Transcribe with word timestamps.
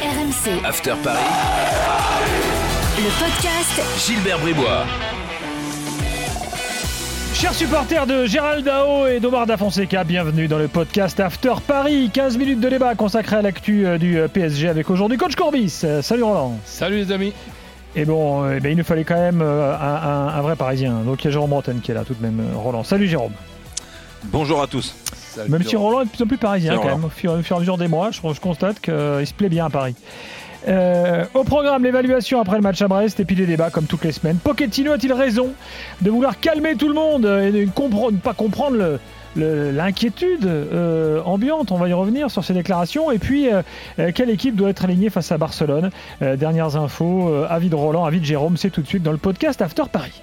RMC, 0.00 0.64
After 0.64 0.94
Paris, 1.04 1.18
le 2.96 3.10
podcast 3.20 3.82
Gilbert 4.06 4.38
Bribois. 4.38 4.86
Chers 7.34 7.52
supporters 7.54 8.06
de 8.06 8.24
Gérald 8.24 8.64
Dao 8.64 9.06
et 9.06 9.20
d'Omar 9.20 9.44
Da 9.46 9.58
Fonseca, 9.58 10.02
bienvenue 10.04 10.48
dans 10.48 10.56
le 10.58 10.68
podcast 10.68 11.20
After 11.20 11.52
Paris. 11.66 12.10
15 12.14 12.38
minutes 12.38 12.60
de 12.60 12.68
débat 12.70 12.94
consacré 12.94 13.36
à 13.36 13.42
l'actu 13.42 13.86
euh, 13.86 13.98
du 13.98 14.18
euh, 14.18 14.26
PSG 14.28 14.68
avec 14.68 14.88
aujourd'hui 14.88 15.18
Coach 15.18 15.34
Courbis. 15.36 15.80
Euh, 15.84 16.00
Salut 16.00 16.22
Roland. 16.22 16.56
Salut 16.64 16.96
les 16.96 17.12
amis. 17.12 17.34
Et 17.94 18.06
bon, 18.06 18.50
eh 18.50 18.60
ben, 18.60 18.72
il 18.72 18.78
nous 18.78 18.84
fallait 18.84 19.04
quand 19.04 19.16
même 19.20 19.42
un, 19.42 19.44
un- 19.44 20.28
un 20.28 20.40
vrai 20.40 20.56
Parisien. 20.56 21.00
Donc 21.04 21.22
il 21.22 21.26
y 21.26 21.28
a 21.28 21.30
Jérôme 21.32 21.50
Bretagne 21.50 21.80
qui 21.80 21.90
est 21.90 21.94
là 21.94 22.04
tout 22.04 22.14
de 22.14 22.22
même. 22.22 22.40
Roland. 22.54 22.84
Salut 22.84 23.06
Jérôme. 23.06 23.32
Bonjour 24.24 24.62
à 24.62 24.66
tous. 24.66 24.94
Même 25.48 25.62
si. 25.62 25.76
Roland 25.76 26.02
est 26.02 26.04
de 26.06 26.10
plus 26.10 26.22
en 26.22 26.26
plus 26.26 26.36
parisien 26.38 26.76
quand 26.76 26.84
même. 26.88 27.04
Au 27.04 27.08
fur, 27.08 27.32
au 27.32 27.42
fur 27.42 27.56
et 27.56 27.58
à 27.58 27.60
mesure 27.60 27.78
des 27.78 27.88
mois, 27.88 28.10
je, 28.10 28.20
je 28.32 28.40
constate 28.40 28.80
qu'il 28.80 28.92
se 28.94 29.34
plaît 29.34 29.48
bien 29.48 29.66
à 29.66 29.70
Paris. 29.70 29.94
Euh, 30.68 31.24
au 31.32 31.42
programme, 31.42 31.84
l'évaluation 31.84 32.38
après 32.40 32.56
le 32.56 32.62
match 32.62 32.82
à 32.82 32.88
Brest 32.88 33.18
et 33.18 33.24
puis 33.24 33.34
les 33.34 33.46
débats 33.46 33.70
comme 33.70 33.86
toutes 33.86 34.04
les 34.04 34.12
semaines. 34.12 34.36
Pochettino 34.36 34.92
a-t-il 34.92 35.12
raison 35.12 35.48
de 36.02 36.10
vouloir 36.10 36.38
calmer 36.38 36.74
tout 36.76 36.88
le 36.88 36.92
monde 36.94 37.24
et 37.24 37.50
de 37.50 37.60
ne 37.64 37.70
compre- 37.70 38.14
pas 38.18 38.34
comprendre 38.34 38.98
l'inquiétude 39.36 40.44
euh, 40.44 41.22
ambiante? 41.24 41.72
On 41.72 41.76
va 41.78 41.88
y 41.88 41.94
revenir 41.94 42.30
sur 42.30 42.44
ces 42.44 42.52
déclarations. 42.52 43.10
Et 43.10 43.18
puis, 43.18 43.48
euh, 43.50 43.62
euh, 43.98 44.10
quelle 44.14 44.28
équipe 44.28 44.54
doit 44.54 44.68
être 44.68 44.84
alignée 44.84 45.08
face 45.08 45.32
à 45.32 45.38
Barcelone? 45.38 45.90
Euh, 46.20 46.36
Dernières 46.36 46.76
infos, 46.76 47.28
euh, 47.30 47.46
avis 47.48 47.70
de 47.70 47.76
Roland, 47.76 48.04
avis 48.04 48.20
de 48.20 48.26
Jérôme, 48.26 48.58
c'est 48.58 48.70
tout 48.70 48.82
de 48.82 48.86
suite 48.86 49.02
dans 49.02 49.12
le 49.12 49.18
podcast 49.18 49.62
After 49.62 49.84
Paris. 49.90 50.20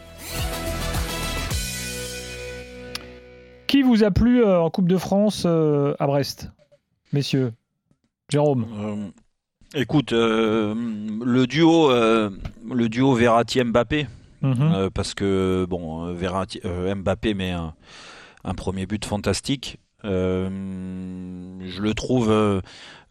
Qui 3.68 3.82
vous 3.82 4.04
a 4.04 4.12
plu 4.12 4.44
euh, 4.44 4.60
en 4.62 4.70
Coupe 4.70 4.88
de 4.88 4.98
France 4.98 5.44
euh, 5.46 5.94
à 6.00 6.08
Brest, 6.08 6.52
messieurs? 7.14 7.54
Jérôme 8.30 8.66
Euh, 8.80 9.08
écoute, 9.80 10.12
le 10.12 11.46
duo, 11.46 11.90
le 11.92 12.88
duo 12.90 13.14
Verratti-Mbappé, 13.14 14.08
Mhm. 14.42 14.90
parce 14.94 15.14
que 15.14 15.66
bon, 15.70 16.14
Verratti, 16.14 16.62
Mbappé 16.64 17.34
met 17.34 17.52
un, 17.52 17.74
un 18.44 18.54
premier 18.54 18.86
but 18.86 19.04
fantastique. 19.06 19.80
Euh, 20.06 20.48
je 21.59 21.81
le 21.81 21.94
trouve 21.95 22.30
euh, 22.30 22.62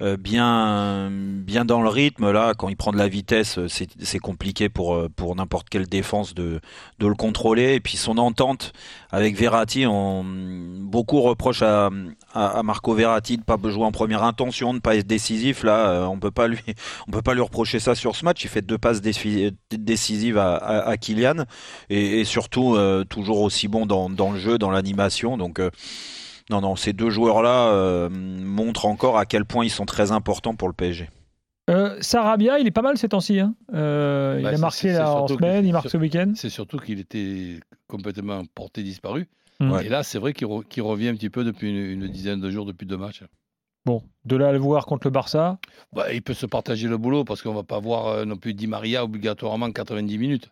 euh, 0.02 0.16
bien, 0.16 1.10
bien 1.10 1.64
dans 1.64 1.82
le 1.82 1.88
rythme 1.88 2.30
là. 2.30 2.54
Quand 2.56 2.68
il 2.68 2.76
prend 2.76 2.92
de 2.92 2.96
la 2.96 3.08
vitesse, 3.08 3.58
c'est 3.66 4.18
compliqué 4.20 4.68
pour 4.68 4.96
pour 5.16 5.34
n'importe 5.34 5.68
quelle 5.68 5.88
défense 5.88 6.32
de 6.34 6.60
de 7.00 7.06
le 7.08 7.14
contrôler. 7.14 7.74
Et 7.74 7.80
puis 7.80 7.96
son 7.96 8.18
entente 8.18 8.72
avec 9.10 9.36
Verratti, 9.36 9.84
on 9.86 10.24
beaucoup 10.24 11.20
reprochent 11.22 11.62
à, 11.62 11.90
à, 12.34 12.62
Marco 12.62 12.94
Verratti 12.94 13.36
de 13.36 13.42
pas 13.42 13.56
jouer 13.64 13.84
en 13.84 13.92
première 13.92 14.22
intention, 14.22 14.72
de 14.72 14.78
pas 14.78 14.94
être 14.94 15.08
décisif. 15.08 15.64
Là, 15.64 16.08
on 16.08 16.20
peut 16.20 16.30
peut 17.10 17.22
pas 17.22 17.34
lui 17.34 17.42
reprocher 17.42 17.80
ça 17.80 17.96
sur 17.96 18.14
ce 18.14 18.24
match. 18.24 18.44
Il 18.44 18.48
fait 18.48 18.62
deux 18.62 18.78
passes 18.78 19.00
décisives 19.00 20.38
à, 20.38 20.56
à, 20.56 20.96
Kylian 20.96 21.46
et, 21.90 22.24
surtout 22.24 22.76
toujours 23.08 23.40
aussi 23.40 23.66
bon 23.66 23.86
dans, 23.86 24.32
le 24.32 24.38
jeu, 24.38 24.56
dans 24.58 24.70
l'animation. 24.70 25.36
Donc 25.36 25.60
non, 26.50 26.60
non, 26.60 26.76
ces 26.76 26.92
deux 26.92 27.10
joueurs-là 27.10 27.68
euh, 27.70 28.08
montrent 28.10 28.86
encore 28.86 29.18
à 29.18 29.26
quel 29.26 29.44
point 29.44 29.64
ils 29.64 29.70
sont 29.70 29.86
très 29.86 30.12
importants 30.12 30.54
pour 30.54 30.68
le 30.68 30.74
PSG. 30.74 31.10
Euh, 31.68 31.96
Sarabia, 32.00 32.60
il 32.60 32.66
est 32.66 32.70
pas 32.72 32.82
mal 32.82 32.96
ces 32.96 33.08
temps-ci. 33.08 33.40
hein. 33.40 33.54
Euh, 33.74 34.36
il 34.38 34.44
Bah, 34.44 34.50
a 34.50 34.52
c'est- 34.54 34.60
marqué 34.60 34.92
là, 34.92 35.10
en 35.12 35.26
surtout 35.26 35.42
semaine, 35.42 35.66
il 35.66 35.72
marque 35.72 35.90
ce 35.90 35.96
week-end. 35.96 36.32
C'est 36.36 36.48
surtout 36.50 36.78
qu'il 36.78 37.00
était 37.00 37.58
complètement 37.88 38.42
porté 38.54 38.82
disparu. 38.84 39.26
Mm. 39.58 39.78
Et 39.84 39.88
là, 39.88 40.02
c'est 40.04 40.18
vrai 40.18 40.32
qu'il 40.32 40.46
re- 40.46 40.64
qu'il 40.64 40.82
revient 40.84 41.08
un 41.08 41.14
petit 41.14 41.30
peu 41.30 41.42
depuis 41.42 41.70
une, 41.70 42.02
une 42.02 42.08
dizaine 42.08 42.40
de 42.40 42.50
jours, 42.50 42.66
depuis 42.66 42.86
deux 42.86 42.96
matchs. 42.98 43.24
Bon, 43.84 44.02
de 44.24 44.36
là 44.36 44.48
à 44.48 44.52
le 44.52 44.58
voir 44.58 44.86
contre 44.86 45.06
le 45.06 45.10
Barça. 45.12 45.58
Bah, 45.92 46.12
il 46.12 46.22
peut 46.22 46.34
se 46.34 46.46
partager 46.46 46.86
le 46.88 46.98
boulot 46.98 47.24
parce 47.24 47.42
qu'on 47.42 47.54
va 47.54 47.62
pas 47.64 47.78
voir 47.80 48.24
non 48.26 48.36
plus 48.36 48.52
Di 48.54 48.66
Maria 48.68 49.02
obligatoirement 49.04 49.70
90 49.72 50.18
minutes. 50.18 50.50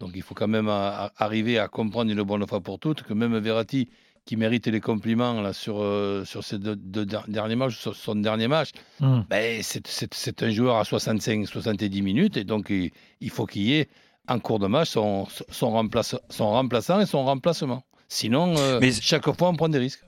Donc 0.00 0.12
il 0.14 0.22
faut 0.22 0.34
quand 0.34 0.48
même 0.48 0.68
à- 0.68 1.06
à- 1.06 1.12
arriver 1.24 1.58
à 1.58 1.68
comprendre 1.68 2.10
une 2.10 2.22
bonne 2.22 2.46
fois 2.46 2.60
pour 2.60 2.78
toutes 2.78 3.02
que 3.02 3.12
même 3.14 3.36
Verratti, 3.38 3.90
qui 4.28 4.36
mérite 4.36 4.66
les 4.66 4.80
compliments 4.80 5.40
là, 5.40 5.54
sur, 5.54 5.76
euh, 5.80 6.22
sur 6.26 6.44
ces 6.44 6.58
deux, 6.58 6.76
deux 6.76 7.06
der- 7.06 7.24
derniers 7.28 7.56
matchs, 7.56 7.78
sur 7.78 7.96
son 7.96 8.14
dernier 8.14 8.46
match, 8.46 8.70
Mm. 9.00 9.20
ben, 9.30 9.62
c'est- 9.62 10.42
un 10.42 10.50
joueur 10.50 10.76
à 10.76 10.84
65-70 10.84 12.02
minutes 12.02 12.36
et 12.36 12.44
donc 12.44 12.66
il, 12.68 12.90
il 13.22 13.30
faut 13.30 13.46
qu'il 13.46 13.62
y 13.62 13.74
ait 13.78 13.88
en 14.28 14.38
cours 14.38 14.58
de 14.58 14.66
match 14.66 14.90
son, 14.90 15.26
son, 15.50 15.70
remplace- 15.70 16.20
son 16.28 16.50
remplaçant 16.50 17.00
et 17.00 17.06
son 17.06 17.24
remplacement. 17.24 17.82
Sinon, 18.08 18.54
euh, 18.58 18.78
Mais- 18.82 18.92
chaque 18.92 19.24
fois, 19.24 19.48
on 19.48 19.54
prend 19.56 19.70
des 19.70 19.78
risques. 19.78 20.04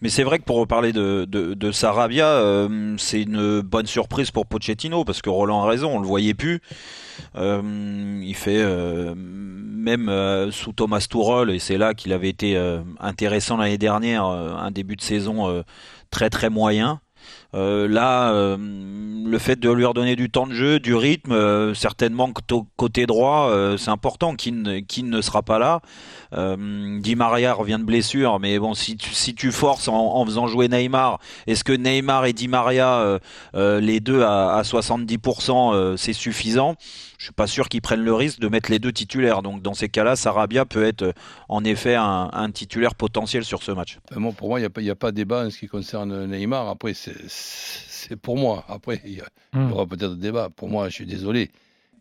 Mais 0.00 0.10
c'est 0.10 0.22
vrai 0.22 0.38
que 0.38 0.44
pour 0.44 0.58
reparler 0.58 0.92
de, 0.92 1.24
de, 1.24 1.72
Sarabia, 1.72 2.26
euh, 2.26 2.94
c'est 2.98 3.22
une 3.22 3.62
bonne 3.62 3.86
surprise 3.86 4.30
pour 4.30 4.46
Pochettino 4.46 5.04
parce 5.04 5.22
que 5.22 5.30
Roland 5.30 5.64
a 5.64 5.68
raison, 5.68 5.96
on 5.96 5.98
le 5.98 6.06
voyait 6.06 6.34
plus. 6.34 6.60
Euh, 7.34 8.20
il 8.22 8.34
fait 8.36 8.60
euh, 8.60 9.14
même 9.16 10.08
sous 10.52 10.72
Thomas 10.72 11.04
Tuchel 11.10 11.50
et 11.50 11.58
c'est 11.58 11.78
là 11.78 11.94
qu'il 11.94 12.12
avait 12.12 12.28
été 12.28 12.56
intéressant 13.00 13.56
l'année 13.56 13.78
dernière, 13.78 14.24
un 14.24 14.70
début 14.70 14.94
de 14.94 15.02
saison 15.02 15.64
très 16.10 16.30
très 16.30 16.48
moyen. 16.48 17.00
Là, 17.52 18.56
le 19.28 19.38
fait 19.38 19.58
de 19.60 19.70
lui 19.70 19.84
redonner 19.84 20.16
du 20.16 20.30
temps 20.30 20.46
de 20.46 20.52
jeu, 20.52 20.80
du 20.80 20.94
rythme, 20.94 21.32
euh, 21.32 21.74
certainement 21.74 22.32
côté 22.76 23.06
droit, 23.06 23.50
euh, 23.50 23.76
c'est 23.76 23.90
important. 23.90 24.34
Keane 24.34 24.82
ne 25.02 25.20
sera 25.20 25.42
pas 25.42 25.58
là. 25.58 25.80
Euh, 26.32 26.98
Di 27.00 27.14
Maria 27.14 27.54
revient 27.54 27.78
de 27.78 27.84
blessure, 27.84 28.40
mais 28.40 28.58
bon, 28.58 28.74
si 28.74 28.96
tu, 28.96 29.14
si 29.14 29.34
tu 29.34 29.52
forces 29.52 29.88
en, 29.88 30.24
faisant 30.24 30.46
jouer 30.46 30.68
Neymar, 30.68 31.18
est-ce 31.46 31.64
que 31.64 31.72
Neymar 31.72 32.26
et 32.26 32.32
Di 32.32 32.48
Maria, 32.48 33.18
les 33.54 34.00
deux 34.00 34.22
à, 34.22 34.56
à 34.56 34.62
70%, 34.62 35.74
euh, 35.74 35.96
c'est 35.96 36.12
suffisant? 36.12 36.76
Je 37.18 37.24
suis 37.24 37.32
pas 37.32 37.46
sûr 37.48 37.68
qu'ils 37.68 37.82
prennent 37.82 38.04
le 38.04 38.14
risque 38.14 38.38
de 38.38 38.46
mettre 38.48 38.70
les 38.70 38.78
deux 38.78 38.92
titulaires. 38.92 39.42
Donc 39.42 39.60
dans 39.60 39.74
ces 39.74 39.88
cas-là, 39.88 40.14
Sarabia 40.14 40.64
peut 40.64 40.84
être 40.84 41.02
euh, 41.02 41.12
en 41.48 41.64
effet 41.64 41.96
un, 41.96 42.30
un 42.32 42.50
titulaire 42.52 42.94
potentiel 42.94 43.44
sur 43.44 43.62
ce 43.64 43.72
match. 43.72 43.98
Ben, 44.12 44.20
moi, 44.20 44.32
pour 44.32 44.48
moi, 44.48 44.60
il 44.60 44.68
n'y 44.82 44.88
a, 44.88 44.92
a 44.92 44.94
pas 44.94 45.10
débat 45.12 45.44
en 45.46 45.50
ce 45.50 45.58
qui 45.58 45.66
concerne 45.66 46.26
Neymar. 46.26 46.68
Après, 46.68 46.94
c'est- 46.94 47.16
c'est 47.28 48.14
pour 48.16 48.36
moi. 48.38 48.64
Après, 48.68 49.00
il 49.04 49.14
y, 49.14 49.20
a- 49.20 49.28
il 49.54 49.60
y 49.60 49.62
Mm. 49.64 49.72
aura 49.72 49.86
peut-être 49.86 50.14
débat. 50.14 50.48
Pour 50.54 50.68
moi, 50.68 50.88
je 50.88 50.94
suis 50.94 51.06
désolé. 51.06 51.50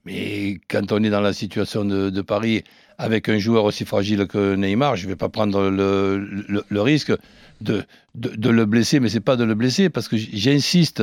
Mais 0.05 0.59
quand 0.69 0.91
on 0.91 1.03
est 1.03 1.09
dans 1.09 1.19
la 1.21 1.33
situation 1.33 1.83
de, 1.83 2.09
de 2.11 2.21
Paris 2.21 2.63
avec 2.99 3.27
un 3.27 3.39
joueur 3.39 3.65
aussi 3.65 3.85
fragile 3.85 4.25
que 4.27 4.55
Neymar, 4.55 4.95
je 4.97 5.05
ne 5.05 5.09
vais 5.09 5.15
pas 5.17 5.29
prendre 5.29 5.69
le, 5.69 6.17
le- 6.47 6.63
le 6.69 6.81
risque 6.81 7.11
de, 7.59 7.83
de- 8.15 8.35
de 8.35 8.49
le 8.49 8.65
blesser. 8.65 8.99
Mais 8.99 9.09
ce 9.09 9.15
n'est 9.15 9.21
pas 9.21 9.35
de 9.35 9.43
le 9.43 9.55
blesser 9.55 9.89
parce 9.89 10.07
que 10.07 10.15
j'insiste 10.15 11.01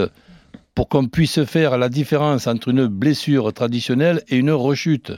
pour 0.75 0.89
qu'on 0.89 1.07
puisse 1.07 1.45
faire 1.45 1.79
la 1.79 1.89
différence 1.89 2.47
entre 2.47 2.69
une 2.69 2.87
blessure 2.87 3.53
traditionnelle 3.53 4.23
et 4.29 4.37
une 4.37 4.51
rechute. 4.51 5.13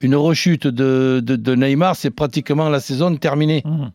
Une 0.00 0.14
rechute 0.16 0.66
de, 0.66 1.20
de- 1.24 1.36
de 1.36 1.54
Neymar, 1.54 1.96
c'est 1.96 2.10
pratiquement 2.10 2.68
la 2.68 2.80
saison 2.80 3.14
terminée. 3.16 3.62
Mm. 3.64 3.86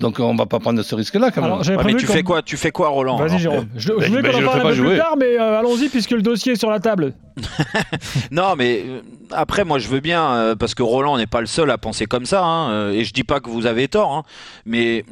Donc 0.00 0.18
on 0.18 0.34
va 0.34 0.46
pas 0.46 0.58
prendre 0.60 0.80
ce 0.80 0.94
risque-là 0.94 1.30
quand 1.30 1.42
même. 1.42 1.50
Alors, 1.52 1.60
Ouais, 1.60 1.76
mais 1.76 1.82
prévu 1.82 1.98
tu 1.98 2.06
fais 2.06 2.22
quoi 2.22 2.40
Tu 2.40 2.56
fais 2.56 2.70
quoi, 2.70 2.88
Roland 2.88 3.16
Vas-y, 3.16 3.38
Jérôme. 3.38 3.66
Je, 3.76 3.88
je 3.88 3.92
ben, 3.92 4.06
voulais 4.08 4.22
ben, 4.22 4.32
qu'on 4.32 4.38
je 4.40 4.46
en 4.46 4.54
le 4.54 4.60
parle 4.60 4.72
plus 4.72 4.82
jouer. 4.82 4.96
tard, 4.96 5.14
mais 5.18 5.38
euh, 5.38 5.58
allons-y 5.58 5.90
puisque 5.90 6.12
le 6.12 6.22
dossier 6.22 6.52
est 6.52 6.56
sur 6.56 6.70
la 6.70 6.80
table. 6.80 7.12
Non, 8.30 8.54
mais 8.56 8.82
euh, 8.86 9.00
après, 9.32 9.64
moi, 9.64 9.78
je 9.78 9.88
veux 9.88 10.00
bien, 10.00 10.30
euh, 10.32 10.54
parce 10.56 10.74
que 10.74 10.82
Roland 10.82 11.16
n'est 11.18 11.26
pas 11.26 11.40
le 11.40 11.46
seul 11.46 11.70
à 11.70 11.78
penser 11.78 12.06
comme 12.06 12.24
ça, 12.26 12.42
hein, 12.44 12.90
et 12.92 13.04
je 13.04 13.12
dis 13.12 13.24
pas 13.24 13.40
que 13.40 13.50
vous 13.50 13.66
avez 13.66 13.88
tort, 13.88 14.14
hein, 14.14 14.22
mais 14.64 15.04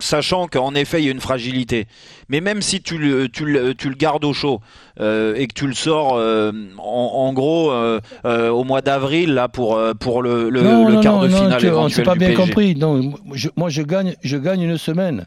sachant 0.00 0.46
qu'en 0.46 0.74
effet, 0.74 1.00
il 1.00 1.06
y 1.06 1.08
a 1.08 1.12
une 1.12 1.20
fragilité. 1.20 1.86
Mais 2.28 2.40
même 2.40 2.62
si 2.62 2.80
tu 2.82 2.98
le, 2.98 3.28
tu 3.28 3.44
le, 3.44 3.74
tu 3.74 3.88
le 3.88 3.94
gardes 3.94 4.24
au 4.24 4.32
chaud 4.32 4.60
euh, 5.00 5.34
et 5.36 5.46
que 5.46 5.54
tu 5.54 5.66
le 5.66 5.74
sors 5.74 6.16
euh, 6.16 6.52
en, 6.78 6.82
en 7.28 7.32
gros 7.32 7.70
euh, 7.72 8.00
au 8.24 8.64
mois 8.64 8.80
d'avril 8.82 9.34
là 9.34 9.48
pour 9.48 9.80
pour 10.00 10.22
le, 10.22 10.50
le, 10.50 10.62
non, 10.62 10.86
le 10.88 10.94
non, 10.94 11.00
quart 11.00 11.16
non, 11.16 11.22
de 11.22 11.28
non, 11.28 11.36
finale 11.36 11.60
tu- 11.60 11.66
on 11.66 11.70
éventuel 11.70 11.92
s'est 11.96 12.02
pas 12.02 12.12
du 12.14 12.18
bien 12.20 12.28
PSG. 12.28 12.42
compris. 12.42 12.74
Non, 12.76 12.94
moi, 13.02 13.18
je, 13.34 13.48
moi, 13.56 13.68
je 13.70 13.82
gagne, 13.82 14.14
je 14.22 14.36
gagne 14.36 14.62
une 14.62 14.78
semaine. 14.78 15.26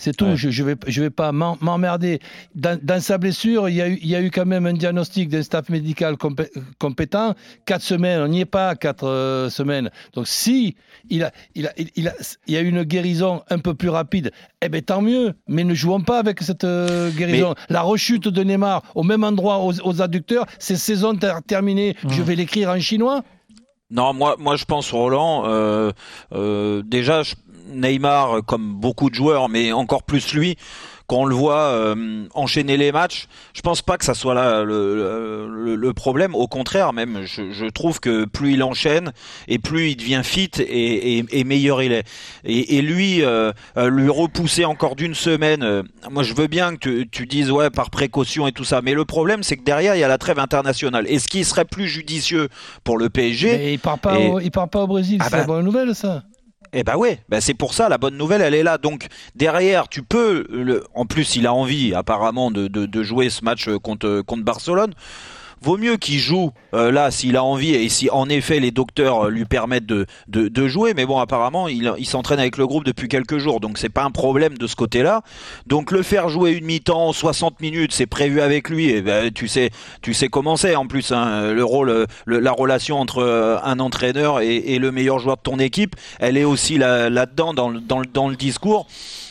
C'est 0.00 0.16
tout. 0.16 0.26
Ouais. 0.26 0.36
Je, 0.36 0.48
je 0.50 0.62
vais, 0.62 0.76
je 0.86 1.02
vais 1.02 1.10
pas 1.10 1.32
m'emmerder. 1.32 2.20
Dans, 2.54 2.78
dans 2.80 3.00
sa 3.00 3.18
blessure, 3.18 3.68
il 3.68 3.74
y, 3.74 3.82
a 3.82 3.88
eu, 3.88 3.98
il 4.00 4.08
y 4.08 4.14
a 4.14 4.22
eu 4.22 4.30
quand 4.30 4.46
même 4.46 4.64
un 4.64 4.72
diagnostic 4.72 5.28
d'un 5.28 5.42
staff 5.42 5.68
médical 5.70 6.14
compé- 6.14 6.50
compétent. 6.78 7.34
Quatre 7.66 7.82
semaines, 7.82 8.20
on 8.22 8.28
n'y 8.28 8.40
est 8.40 8.44
pas 8.44 8.76
quatre 8.76 9.08
euh, 9.08 9.50
semaines. 9.50 9.90
Donc 10.14 10.28
si 10.28 10.76
il 11.10 11.24
a, 11.24 11.32
il 11.56 11.66
a, 11.66 11.72
il, 11.96 12.06
a, 12.06 12.14
il 12.46 12.54
y 12.54 12.56
a 12.56 12.60
eu 12.60 12.68
une 12.68 12.84
guérison 12.84 13.42
un 13.50 13.58
peu 13.58 13.74
plus 13.74 13.88
rapide, 13.88 14.30
eh 14.62 14.68
ben 14.68 14.80
tant 14.82 15.02
mieux. 15.02 15.34
Mais 15.48 15.64
ne 15.64 15.74
jouons 15.74 16.00
pas 16.02 16.20
avec 16.20 16.40
cette 16.42 16.62
euh, 16.62 17.10
guérison. 17.10 17.56
La 17.68 17.82
rechute 17.82 18.28
de 18.28 18.42
Neymar 18.44 18.82
au 18.94 19.02
même 19.02 19.24
endroit 19.24 19.58
aux, 19.58 19.72
aux 19.80 20.00
adducteurs, 20.00 20.46
c'est 20.60 20.76
saison 20.76 21.16
ter- 21.16 21.42
terminée. 21.42 21.96
Je 22.08 22.22
vais 22.22 22.36
l'écrire 22.36 22.70
en 22.70 22.78
chinois. 22.78 23.24
Non, 23.90 24.12
moi, 24.14 24.36
moi 24.38 24.54
je 24.56 24.64
pense 24.64 24.92
Roland. 24.92 25.42
Euh, 25.46 26.82
déjà, 26.86 27.22
je- 27.22 27.34
Neymar, 27.68 28.44
comme 28.46 28.74
beaucoup 28.74 29.10
de 29.10 29.14
joueurs, 29.14 29.48
mais 29.48 29.72
encore 29.72 30.02
plus 30.02 30.32
lui, 30.34 30.56
quand 31.08 31.20
on 31.20 31.24
le 31.24 31.34
voit 31.34 31.70
euh, 31.70 32.26
enchaîner 32.34 32.76
les 32.76 32.92
matchs, 32.92 33.28
je 33.54 33.62
pense 33.62 33.80
pas 33.80 33.96
que 33.96 34.04
ça 34.04 34.12
soit 34.12 34.34
là 34.34 34.62
le, 34.62 35.48
le, 35.48 35.74
le 35.74 35.92
problème. 35.94 36.34
Au 36.34 36.46
contraire, 36.46 36.92
même, 36.92 37.22
je, 37.24 37.50
je, 37.50 37.64
trouve 37.64 37.98
que 37.98 38.26
plus 38.26 38.52
il 38.52 38.62
enchaîne 38.62 39.12
et 39.48 39.58
plus 39.58 39.88
il 39.88 39.96
devient 39.96 40.20
fit 40.22 40.50
et, 40.58 41.18
et, 41.18 41.24
et 41.30 41.44
meilleur 41.44 41.82
il 41.82 41.92
est. 41.92 42.06
Et, 42.44 42.76
et 42.76 42.82
lui, 42.82 43.24
euh, 43.24 43.52
euh 43.78 43.88
lui 43.88 44.10
repousser 44.10 44.66
encore 44.66 44.96
d'une 44.96 45.14
semaine. 45.14 45.62
Euh, 45.62 45.82
moi, 46.10 46.22
je 46.22 46.34
veux 46.34 46.46
bien 46.46 46.76
que 46.76 46.80
tu, 46.80 47.08
tu, 47.08 47.26
dises 47.26 47.50
ouais 47.50 47.70
par 47.70 47.88
précaution 47.88 48.46
et 48.46 48.52
tout 48.52 48.64
ça, 48.64 48.82
mais 48.82 48.92
le 48.92 49.06
problème 49.06 49.42
c'est 49.42 49.56
que 49.56 49.64
derrière 49.64 49.96
il 49.96 50.00
y 50.00 50.04
a 50.04 50.08
la 50.08 50.18
trêve 50.18 50.38
internationale. 50.38 51.06
Et 51.08 51.18
ce 51.18 51.26
qui 51.26 51.42
serait 51.44 51.64
plus 51.64 51.88
judicieux 51.88 52.50
pour 52.84 52.98
le 52.98 53.08
PSG 53.08 53.56
Mais 53.56 53.72
il 53.72 53.78
part 53.78 53.98
pas, 53.98 54.18
au, 54.18 54.40
il 54.40 54.50
part 54.50 54.68
pas 54.68 54.82
au 54.82 54.86
Brésil. 54.86 55.16
Ah 55.22 55.24
c'est 55.24 55.30
bah, 55.30 55.38
la 55.38 55.44
bonne 55.44 55.64
nouvelle 55.64 55.94
ça. 55.94 56.22
Eh 56.72 56.84
ben 56.84 56.96
ouais, 56.96 57.20
ben 57.28 57.40
c'est 57.40 57.54
pour 57.54 57.74
ça 57.74 57.88
la 57.88 57.98
bonne 57.98 58.16
nouvelle 58.16 58.42
elle 58.42 58.54
est 58.54 58.62
là. 58.62 58.78
Donc 58.78 59.06
derrière 59.34 59.88
tu 59.88 60.02
peux, 60.02 60.82
en 60.94 61.06
plus 61.06 61.36
il 61.36 61.46
a 61.46 61.54
envie 61.54 61.94
apparemment 61.94 62.50
de, 62.50 63.02
jouer 63.02 63.30
ce 63.30 63.44
match 63.44 63.68
contre 63.82 64.22
contre 64.22 64.44
Barcelone 64.44 64.92
vaut 65.60 65.76
mieux 65.76 65.96
qu'il 65.96 66.18
joue 66.18 66.52
euh, 66.74 66.90
là 66.90 67.10
s'il 67.10 67.36
a 67.36 67.44
envie 67.44 67.74
et 67.74 67.88
si 67.88 68.10
en 68.10 68.28
effet 68.28 68.60
les 68.60 68.70
docteurs 68.70 69.26
euh, 69.26 69.30
lui 69.30 69.44
permettent 69.44 69.86
de, 69.86 70.06
de, 70.28 70.48
de 70.48 70.68
jouer. 70.68 70.94
Mais 70.94 71.06
bon, 71.06 71.18
apparemment, 71.18 71.68
il, 71.68 71.92
il 71.98 72.06
s'entraîne 72.06 72.40
avec 72.40 72.56
le 72.56 72.66
groupe 72.66 72.84
depuis 72.84 73.08
quelques 73.08 73.38
jours, 73.38 73.60
donc 73.60 73.78
c'est 73.78 73.88
pas 73.88 74.04
un 74.04 74.10
problème 74.10 74.56
de 74.58 74.66
ce 74.66 74.76
côté-là. 74.76 75.22
Donc 75.66 75.90
le 75.90 76.02
faire 76.02 76.28
jouer 76.28 76.52
une 76.52 76.64
mi-temps, 76.64 77.12
60 77.12 77.60
minutes, 77.60 77.92
c'est 77.92 78.06
prévu 78.06 78.40
avec 78.40 78.68
lui. 78.68 78.90
Et 78.90 79.02
ben, 79.02 79.30
tu 79.30 79.48
sais, 79.48 79.70
tu 80.02 80.14
sais 80.14 80.28
comment 80.28 80.56
c'est 80.56 80.76
en 80.76 80.86
plus 80.86 81.12
hein, 81.12 81.52
le 81.52 81.64
rôle, 81.64 82.06
le, 82.26 82.38
la 82.38 82.52
relation 82.52 82.98
entre 82.98 83.18
euh, 83.18 83.58
un 83.62 83.78
entraîneur 83.80 84.40
et, 84.40 84.56
et, 84.56 84.78
le 84.78 84.92
meilleur 84.92 85.18
joueur 85.18 85.36
de 85.36 85.42
ton 85.42 85.58
équipe, 85.58 85.96
elle 86.20 86.36
est 86.36 86.44
aussi 86.44 86.78
là, 86.78 87.10
là-dedans 87.10 87.54
dans, 87.54 87.72
dans, 87.72 88.02
dans 88.12 88.28
le 88.28 88.36
discours 88.36 88.86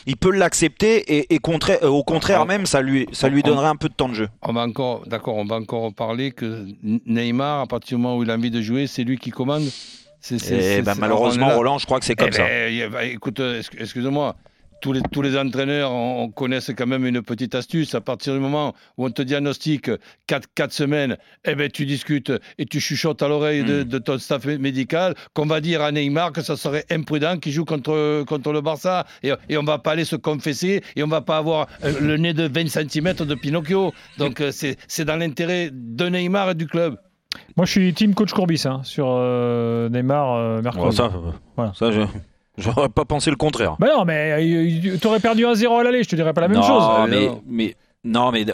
il 0.08 0.16
peut 0.16 0.32
l'accepter 0.32 1.18
et, 1.18 1.34
et 1.34 1.38
contraire, 1.38 1.82
au 1.82 2.02
contraire 2.02 2.46
même, 2.46 2.64
ça 2.64 2.80
lui, 2.80 3.06
ça 3.12 3.28
lui 3.28 3.42
donnerait 3.42 3.68
un 3.68 3.76
peu 3.76 3.90
de 3.90 3.94
temps 3.94 4.08
de 4.08 4.14
jeu. 4.14 4.28
On 4.40 4.54
va 4.54 4.62
encore, 4.62 5.06
d'accord, 5.06 5.36
on 5.36 5.44
va 5.44 5.56
encore 5.56 5.92
parler 5.92 6.32
que 6.32 6.64
Neymar, 6.82 7.60
à 7.60 7.66
partir 7.66 7.98
du 7.98 8.02
moment 8.02 8.16
où 8.16 8.22
il 8.22 8.30
a 8.30 8.34
envie 8.34 8.50
de 8.50 8.62
jouer, 8.62 8.86
c'est 8.86 9.04
lui 9.04 9.18
qui 9.18 9.30
commande. 9.30 9.64
C'est, 10.20 10.82
ben, 10.82 10.94
malheureusement, 10.98 11.50
Roland, 11.50 11.78
je 11.78 11.84
crois 11.84 12.00
que 12.00 12.06
c'est 12.06 12.16
comme 12.16 12.30
eh 12.30 12.36
ça. 12.36 12.44
Ben, 12.44 13.10
écoute, 13.10 13.40
excuse-moi, 13.78 14.34
tous 14.80 14.92
les, 14.92 15.00
tous 15.12 15.22
les 15.22 15.36
entraîneurs 15.36 15.90
on, 15.92 16.22
on 16.22 16.28
connaissent 16.30 16.70
quand 16.76 16.86
même 16.86 17.06
une 17.06 17.22
petite 17.22 17.54
astuce. 17.54 17.94
À 17.94 18.00
partir 18.00 18.34
du 18.34 18.40
moment 18.40 18.74
où 18.96 19.06
on 19.06 19.10
te 19.10 19.22
diagnostique 19.22 19.90
4, 20.26 20.48
4 20.54 20.72
semaines, 20.72 21.16
eh 21.44 21.54
ben, 21.54 21.70
tu 21.70 21.86
discutes 21.86 22.32
et 22.58 22.66
tu 22.66 22.80
chuchotes 22.80 23.22
à 23.22 23.28
l'oreille 23.28 23.64
de, 23.64 23.82
de, 23.82 23.98
ton 23.98 24.18
staff 24.18 24.44
médical 24.46 25.14
qu'on 25.34 25.46
va 25.46 25.60
dire 25.60 25.82
à 25.82 25.92
Neymar 25.92 26.32
que 26.32 26.42
ça 26.42 26.56
serait 26.56 26.84
imprudent 26.90 27.38
qu'il 27.38 27.52
joue 27.52 27.64
contre, 27.64 28.24
contre 28.24 28.52
le 28.52 28.60
Barça. 28.60 29.06
Et, 29.22 29.32
et 29.48 29.56
on 29.56 29.64
va 29.64 29.78
pas 29.78 29.92
aller 29.92 30.04
se 30.04 30.16
confesser 30.16 30.82
et 30.96 31.02
on 31.02 31.08
va 31.08 31.20
pas 31.20 31.38
avoir 31.38 31.66
le 31.82 32.16
nez 32.16 32.34
de 32.34 32.48
20 32.48 32.68
cm 32.68 33.14
de 33.14 33.34
Pinocchio. 33.34 33.92
Donc 34.18 34.42
c'est 34.50 35.04
dans 35.04 35.16
l'intérêt 35.16 35.70
de 35.72 36.08
Neymar 36.08 36.50
et 36.50 36.54
du 36.54 36.66
club. 36.66 36.96
Moi, 37.56 37.66
je 37.66 37.72
suis 37.72 37.94
team 37.94 38.14
coach 38.14 38.32
Courbis 38.32 38.62
hein, 38.66 38.80
sur 38.84 39.06
euh, 39.10 39.88
Neymar 39.88 40.34
euh, 40.34 40.62
mercredi. 40.62 40.96
Ça, 40.96 41.10
voilà. 41.56 41.72
ça 41.74 41.90
je... 41.90 42.00
J'aurais 42.58 42.88
pas 42.88 43.04
pensé 43.04 43.30
le 43.30 43.36
contraire. 43.36 43.76
Bah 43.78 43.88
non, 43.96 44.04
mais 44.04 44.32
euh, 44.32 44.96
t'aurais 44.98 45.20
perdu 45.20 45.46
un 45.46 45.54
0 45.54 45.78
à 45.78 45.84
l'aller, 45.84 46.02
je 46.02 46.08
te 46.08 46.16
dirais 46.16 46.32
pas 46.32 46.40
la 46.42 46.48
même 46.48 46.58
non, 46.58 46.64
chose. 46.64 46.82
Mais, 47.08 47.26
non. 47.26 47.42
mais 47.46 47.76
non, 48.04 48.32
mais 48.32 48.44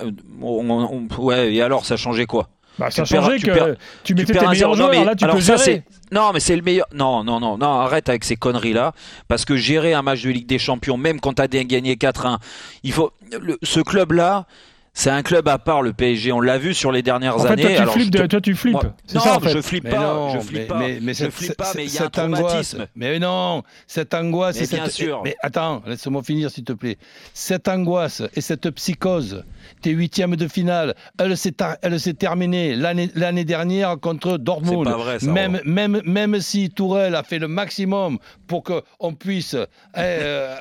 on, 0.43 0.71
on, 0.71 1.23
ouais. 1.23 1.55
Et 1.55 1.63
alors, 1.63 1.85
ça 1.85 1.97
changeait 1.97 2.27
quoi? 2.27 2.49
Bah, 2.79 2.91
ça 2.91 3.05
changeait 3.05 3.39
que 3.39 3.51
perds, 3.53 3.77
tu 4.03 4.15
mettais 4.15 4.33
tu 4.33 4.39
tes 4.39 4.47
meilleurs 4.47 4.75
joueurs, 4.75 4.93
non, 4.93 4.99
mais, 4.99 5.05
là 5.05 5.15
tu 5.15 5.25
alors 5.25 5.37
peux 5.37 5.43
ça, 5.43 5.57
gérer. 5.57 5.85
Non, 6.11 6.33
mais 6.33 6.41
c'est 6.41 6.57
le 6.57 6.63
meilleur. 6.63 6.87
Non, 6.93 7.23
non, 7.23 7.39
non, 7.39 7.57
non, 7.57 7.81
arrête 7.81 8.09
avec 8.09 8.25
ces 8.25 8.37
conneries-là. 8.37 8.93
Parce 9.29 9.45
que 9.45 9.57
gérer 9.57 9.95
un 9.95 10.03
match 10.03 10.23
de 10.23 10.31
Ligue 10.31 10.47
des 10.47 10.59
Champions, 10.59 10.97
même 10.97 11.21
quand 11.21 11.35
t'as 11.35 11.47
gagné 11.47 11.95
4-1, 11.95 12.39
il 12.83 12.93
faut. 12.93 13.13
Le, 13.41 13.59
ce 13.63 13.81
club-là, 13.81 14.47
c'est 14.97 15.11
un 15.11 15.25
club 15.25 15.49
à 15.49 15.59
part 15.59 15.83
le 15.83 15.93
PSG. 15.93 16.31
On 16.31 16.41
l'a 16.41 16.57
vu 16.57 16.73
sur 16.73 16.93
les 16.93 17.03
dernières 17.03 17.35
en 17.35 17.41
fait, 17.41 17.49
années. 17.49 17.63
Toi, 17.63 17.71
tu 17.73 17.77
Alors, 17.79 17.95
flippes, 17.95 18.11
te... 18.13 18.23
de, 18.23 18.27
toi, 18.27 18.41
tu 18.41 18.55
flippes. 18.55 18.75
Moi, 18.75 18.95
non, 19.13 19.21
ça, 19.21 19.37
en 19.37 19.41
fait. 19.41 19.51
je 19.51 19.61
flippe 19.61 19.85
mais 19.85 19.91
pas. 19.91 19.99
non, 19.99 20.29
je 20.31 20.39
flippe 20.39 20.61
mais, 20.61 20.67
pas. 20.67 20.79
Mais, 20.79 20.99
mais 21.03 21.13
je 21.15 21.19
cette, 21.19 21.33
flippe 21.33 21.57
pas, 21.57 21.73
mais 21.75 21.85
il 21.87 21.93
y 21.93 21.99
a 21.99 22.03
un 22.03 22.05
angoisse. 22.05 22.41
traumatisme. 22.41 22.87
Mais 22.95 23.19
non, 23.19 23.65
cette 23.89 24.15
angoisse. 24.15 24.57
Mais 24.57 24.67
et 24.67 24.69
bien 24.69 24.85
cette, 24.85 24.95
sûr. 24.95 25.21
Mais 25.25 25.35
attends, 25.43 25.83
laisse-moi 25.85 26.23
finir 26.23 26.49
s'il 26.49 26.63
te 26.63 26.73
plaît. 26.73 26.97
Cette 27.33 27.67
angoisse 27.67 28.23
et 28.37 28.41
cette 28.41 28.71
psychose, 28.71 29.45
tes 29.83 29.91
huitièmes 29.91 30.37
de 30.37 30.47
finale, 30.47 30.95
elle 31.19 31.37
s'est, 31.37 31.57
elle 31.83 31.99
s'est 31.99 32.15
terminée 32.15 32.77
l'année, 32.77 33.11
l'année 33.17 33.45
dernière 33.45 33.99
contre 33.99 34.39
Dortmund. 34.39 34.87
C'est 34.87 34.93
pas 34.93 34.97
vrai, 34.97 35.19
ça, 35.19 35.27
même, 35.33 35.61
même, 35.65 36.03
même 36.05 36.41
si 36.41 36.71
Tourelle 36.71 37.17
a 37.17 37.25
fait 37.25 37.41
le 37.41 37.49
maximum 37.49 38.19
pour 38.47 38.63
qu'on 38.63 39.15
puisse 39.15 39.57
euh, 39.97 40.57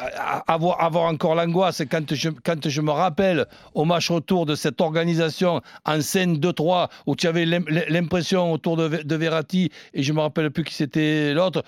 avoir, 0.48 0.82
avoir 0.84 1.04
encore 1.06 1.36
l'angoisse, 1.36 1.84
quand 1.90 2.16
je, 2.16 2.30
quand 2.44 2.68
je 2.68 2.82
me 2.82 2.92
rappelle 2.92 3.46
au 3.76 3.86
match 3.86 4.10
retour 4.10 4.23
de 4.32 4.56
cette 4.56 4.82
organisation 4.82 5.62
en 5.86 6.02
scène 6.02 6.38
2-3 6.38 6.90
où 7.06 7.16
tu 7.16 7.28
avais 7.28 7.46
l'impression 7.46 8.52
autour 8.52 8.78
de, 8.78 9.04
de 9.04 9.16
Verratti 9.16 9.70
et 9.94 10.04
je 10.04 10.14
me 10.14 10.22
rappelle 10.22 10.50
plus 10.50 10.64
qui 10.64 10.74
c'était 10.74 11.34
l'autre 11.34 11.64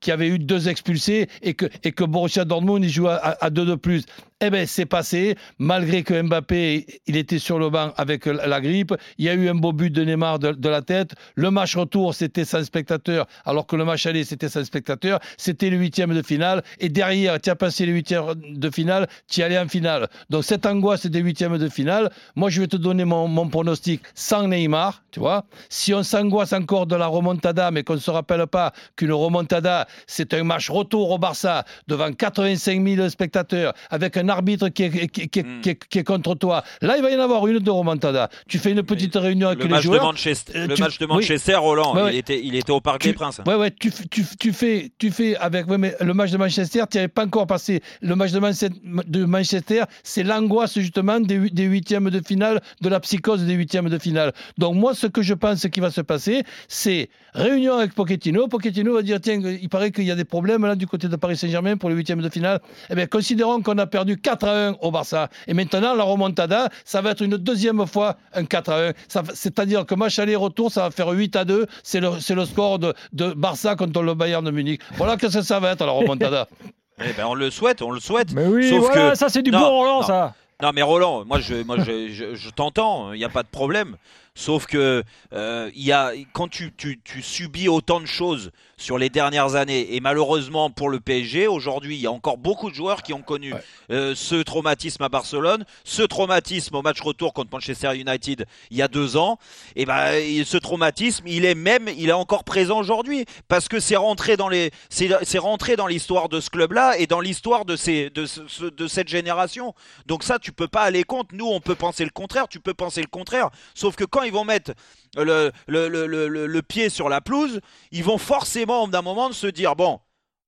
qui 0.00 0.10
avait 0.10 0.28
eu 0.28 0.38
deux 0.38 0.68
expulsés 0.68 1.28
et 1.42 1.54
que 1.54 2.04
Borussia 2.04 2.44
Dortmund 2.44 2.84
à, 3.06 3.44
à 3.44 3.50
deux 3.50 3.66
de 3.66 3.74
plus 3.74 4.04
eh 4.44 4.50
bien, 4.50 4.66
c'est 4.66 4.86
passé, 4.86 5.36
malgré 5.60 6.02
que 6.02 6.20
Mbappé, 6.20 7.00
il 7.06 7.16
était 7.16 7.38
sur 7.38 7.60
le 7.60 7.70
banc 7.70 7.92
avec 7.96 8.26
la 8.26 8.60
grippe. 8.60 8.92
Il 9.16 9.24
y 9.24 9.28
a 9.28 9.34
eu 9.34 9.48
un 9.48 9.54
beau 9.54 9.72
but 9.72 9.90
de 9.90 10.04
Neymar 10.04 10.40
de, 10.40 10.68
la 10.68 10.82
tête. 10.82 11.12
Le 11.36 11.52
match 11.52 11.76
retour, 11.76 12.12
c'était 12.12 12.44
sans 12.44 12.64
spectateur, 12.64 13.26
alors 13.44 13.68
que 13.68 13.76
le 13.76 13.84
match 13.84 14.04
aller, 14.06 14.24
c'était 14.24 14.48
sans 14.48 14.64
spectateur. 14.64 15.20
C'était 15.36 15.70
le 15.70 15.76
huitième 15.76 16.12
de 16.12 16.22
finale. 16.22 16.64
Et 16.80 16.88
derrière, 16.88 17.40
tu 17.40 17.50
as 17.50 17.54
passé 17.54 17.86
le 17.86 17.92
huitième 17.92 18.34
de 18.34 18.70
finale, 18.70 19.06
tu 19.28 19.42
es 19.42 19.44
allé 19.44 19.56
en 19.56 19.68
finale. 19.68 20.08
Donc, 20.28 20.42
cette 20.42 20.66
angoisse 20.66 21.06
des 21.06 21.20
huitièmes 21.20 21.56
de 21.56 21.68
finale, 21.68 22.10
moi, 22.34 22.50
je 22.50 22.62
vais 22.62 22.66
te 22.66 22.76
donner 22.76 23.04
mon, 23.04 23.28
mon 23.28 23.48
pronostic 23.48 24.02
sans 24.14 24.48
Neymar, 24.48 25.04
tu 25.12 25.20
vois. 25.20 25.44
Si 25.68 25.94
on 25.94 26.02
s'angoisse 26.02 26.52
encore 26.52 26.88
de 26.88 26.96
la 26.96 27.06
remontada, 27.06 27.70
mais 27.70 27.84
qu'on 27.84 27.94
ne 27.94 27.98
se 28.00 28.10
rappelle 28.10 28.48
pas 28.48 28.72
qu'une 28.96 29.12
remontada, 29.12 29.86
c'est 30.08 30.34
un 30.34 30.42
match 30.42 30.68
retour 30.68 31.12
au 31.12 31.18
Barça 31.18 31.64
devant 31.86 32.12
85 32.12 32.84
000 32.84 33.08
spectateurs, 33.08 33.72
avec 33.90 34.16
un 34.16 34.31
arbitre 34.32 34.68
qui 34.68 34.82
est, 34.84 35.08
qui, 35.08 35.40
Mm. 35.42 35.60
est, 35.66 35.88
qui 35.88 35.98
est 35.98 36.04
contre 36.04 36.34
toi. 36.34 36.64
Là, 36.80 36.96
il 36.96 37.02
va 37.02 37.10
y 37.10 37.16
en 37.16 37.20
avoir 37.20 37.46
une 37.46 37.58
de 37.58 37.70
remontada. 37.70 38.28
Tu 38.48 38.58
fais 38.58 38.72
une 38.72 38.82
petite 38.82 39.14
réunion 39.16 39.48
avec 39.48 39.58
le 39.60 39.64
les 39.66 39.70
match 39.70 39.82
joueurs. 39.84 40.00
De 40.00 40.06
Manchester, 40.06 40.52
euh, 40.56 40.66
le 40.66 40.74
tu- 40.74 40.82
match 40.82 40.98
de 40.98 41.04
oui. 41.06 41.12
Manchester, 41.14 41.54
Roland, 41.56 41.94
Ouais, 41.94 42.02
ouais. 42.02 42.14
il, 42.14 42.18
était, 42.18 42.40
il 42.42 42.54
était 42.56 42.72
au 42.72 42.80
Parc 42.80 43.00
Tu- 43.02 43.08
des 43.08 43.14
Princes. 43.14 43.40
Ouais, 43.46 43.54
ouais, 43.54 43.70
tu, 43.70 43.90
tu, 44.10 44.24
tu 44.38 44.52
fais, 44.52 44.90
tu 44.98 45.10
fais 45.10 45.36
avec 45.36 45.68
ouais, 45.68 45.78
mais 45.78 45.94
le 46.00 46.14
match 46.14 46.30
de 46.30 46.36
Manchester, 46.38 46.82
tu 46.90 46.96
n'avais 46.98 47.08
pas 47.08 47.24
encore 47.24 47.46
passé. 47.46 47.80
Le 48.00 48.16
match 48.16 48.32
de, 48.32 48.38
Manchester- 48.40 48.76
de 49.06 49.24
Manchester, 49.24 49.84
c'est 50.02 50.22
l'angoisse 50.22 50.78
justement 50.78 51.20
des, 51.20 51.50
des 51.50 51.64
huitièmes 51.64 52.10
de 52.10 52.20
finale, 52.26 52.60
de 52.80 52.88
la 52.88 53.00
psychose 53.00 53.44
des 53.44 53.54
huitièmes 53.54 53.88
de 53.88 53.98
finale. 53.98 54.32
Donc 54.58 54.74
moi, 54.76 54.94
ce 54.94 55.06
que 55.06 55.22
je 55.22 55.34
pense 55.34 55.66
qui 55.72 55.80
va 55.80 55.90
se 55.90 56.00
passer, 56.00 56.42
c'est 56.68 57.08
réunion 57.34 57.74
avec 57.78 57.94
Pochettino. 57.94 58.48
Pochettino 58.48 58.94
va 58.94 59.02
dire, 59.02 59.20
tiens, 59.20 59.40
il 59.40 59.68
paraît 59.68 59.90
qu'il 59.90 60.04
y 60.04 60.10
a 60.10 60.14
des 60.14 60.24
problèmes 60.24 60.64
là 60.66 60.74
du 60.76 60.86
côté 60.86 61.08
de 61.08 61.16
Paris 61.16 61.36
Saint-Germain 61.36 61.76
pour 61.76 61.90
les 61.90 61.96
huitièmes 61.96 62.22
de 62.22 62.28
finale. 62.28 62.60
Eh 62.90 62.94
bien, 62.94 63.06
considérons 63.06 63.60
qu'on 63.62 63.78
a 63.78 63.86
perdu 63.86 64.16
4 64.22 64.44
à 64.48 64.68
1 64.68 64.72
au 64.80 64.90
Barça. 64.90 65.28
Et 65.46 65.54
maintenant, 65.54 65.94
la 65.94 66.04
remontada, 66.04 66.68
ça 66.84 67.00
va 67.02 67.10
être 67.10 67.20
une 67.22 67.36
deuxième 67.36 67.86
fois 67.86 68.16
un 68.32 68.44
4 68.44 68.68
à 68.70 68.88
1. 68.88 68.92
Ça- 69.08 69.22
C'est-à-dire 69.34 69.84
que 69.84 69.94
match 69.94 70.18
aller-retour, 70.18 70.70
ça 70.72 70.82
va 70.84 70.90
faire 70.90 71.08
8 71.08 71.36
à 71.36 71.44
2. 71.44 71.66
C'est 71.82 72.00
le, 72.00 72.18
c'est 72.20 72.34
le 72.34 72.44
score 72.46 72.78
de, 72.78 72.94
de 73.12 73.32
Barça 73.32 73.76
contre 73.76 74.02
le 74.02 74.14
Bayern 74.14 74.44
de 74.44 74.50
Munich. 74.50 74.80
Voilà 74.96 75.16
que 75.16 75.28
ça, 75.28 75.42
ça 75.42 75.60
va 75.60 75.72
être 75.72 75.84
la 75.84 75.92
remontada. 75.92 76.48
Eh 77.04 77.12
ben, 77.14 77.24
on 77.26 77.34
le 77.34 77.50
souhaite, 77.50 77.80
on 77.82 77.90
le 77.90 77.98
souhaite. 77.98 78.32
Mais 78.32 78.46
oui, 78.46 78.68
Sauf 78.68 78.80
voilà, 78.80 79.10
que- 79.12 79.16
ça 79.18 79.28
c'est 79.28 79.42
du 79.42 79.50
Non, 79.50 79.58
bon 79.60 79.68
Roland, 79.70 80.00
non. 80.02 80.06
ça. 80.06 80.34
Non 80.62 80.70
mais 80.72 80.82
Roland, 80.82 81.24
moi 81.24 81.40
je, 81.40 81.64
moi 81.64 81.76
je, 81.80 82.10
je, 82.12 82.34
je 82.36 82.50
t'entends, 82.50 83.12
il 83.14 83.18
n'y 83.18 83.24
a 83.24 83.28
pas 83.30 83.42
de 83.42 83.48
problème. 83.48 83.96
Sauf 84.34 84.66
que 84.66 85.02
euh, 85.32 85.70
il 85.74 85.82
y 85.82 85.90
a, 85.90 86.12
quand 86.32 86.48
tu, 86.48 86.72
tu, 86.76 87.00
tu 87.02 87.20
subis 87.22 87.68
autant 87.68 87.98
de 87.98 88.06
choses 88.06 88.52
sur 88.82 88.98
les 88.98 89.08
dernières 89.10 89.54
années, 89.54 89.94
et 89.94 90.00
malheureusement 90.00 90.68
pour 90.70 90.88
le 90.90 90.98
PSG, 90.98 91.46
aujourd'hui 91.46 91.96
il 91.96 92.00
y 92.02 92.06
a 92.06 92.12
encore 92.12 92.36
beaucoup 92.36 92.68
de 92.68 92.74
joueurs 92.74 93.02
qui 93.02 93.12
ont 93.12 93.22
connu 93.22 93.52
Ouais. 93.54 93.60
euh, 93.90 94.14
ce 94.16 94.34
traumatisme 94.42 95.02
à 95.04 95.08
Barcelone, 95.08 95.64
ce 95.84 96.02
traumatisme 96.02 96.74
au 96.74 96.82
match 96.82 97.00
retour 97.00 97.32
contre 97.32 97.50
Manchester 97.52 97.94
United 97.96 98.44
il 98.70 98.76
y 98.76 98.82
a 98.82 98.88
deux 98.88 99.16
ans, 99.16 99.38
et 99.76 99.84
ben 99.86 100.12
ce 100.44 100.56
traumatisme 100.56 101.26
il 101.28 101.44
est 101.44 101.54
même, 101.54 101.88
il 101.96 102.08
est 102.08 102.12
encore 102.12 102.42
présent 102.44 102.78
aujourd'hui 102.80 103.24
parce 103.46 103.68
que 103.68 103.78
c'est 103.78 103.96
rentré 103.96 104.36
dans 104.36 104.48
les, 104.48 104.70
c'est 104.90 105.38
rentré 105.38 105.76
dans 105.76 105.86
l'histoire 105.86 106.28
de 106.28 106.40
ce 106.40 106.50
club-là 106.50 106.98
et 106.98 107.06
dans 107.06 107.20
l'histoire 107.20 107.64
de 107.64 107.76
ces, 107.76 108.10
de, 108.10 108.26
ce- 108.26 108.64
de 108.64 108.86
cette 108.88 109.08
génération. 109.08 109.74
Donc 110.06 110.24
ça, 110.24 110.38
tu 110.40 110.50
peux 110.52 110.66
pas 110.68 110.82
aller 110.82 111.04
contre. 111.04 111.34
Nous, 111.34 111.46
on 111.46 111.60
peut 111.60 111.74
penser 111.76 112.04
le 112.04 112.10
contraire. 112.10 112.48
Tu 112.48 112.58
peux 112.60 112.74
penser 112.74 113.00
le 113.00 113.06
contraire. 113.06 113.50
Sauf 113.74 113.94
que 113.94 114.04
quand 114.04 114.22
ils 114.22 114.32
vont 114.32 114.44
mettre 114.44 114.72
le, 115.16 115.52
le, 115.66 116.62
pied 116.62 116.88
sur 116.88 117.08
la 117.08 117.20
pelouse, 117.20 117.60
ils 117.90 118.04
vont 118.04 118.18
forcément 118.18 118.88
d'un 118.88 119.02
moment 119.02 119.32
se 119.32 119.46
dire 119.46 119.76
bon. 119.76 120.00